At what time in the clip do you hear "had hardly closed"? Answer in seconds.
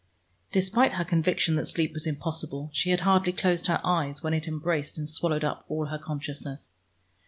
2.89-3.67